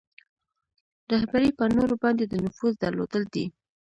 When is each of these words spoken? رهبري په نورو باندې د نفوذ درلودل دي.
رهبري 1.11 1.49
په 1.57 1.65
نورو 1.75 1.95
باندې 2.03 2.23
د 2.27 2.33
نفوذ 2.45 2.73
درلودل 2.83 3.23
دي. 3.33 3.45